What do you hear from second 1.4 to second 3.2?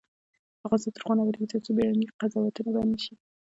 ترڅو بیړني قضاوتونه بند نشي.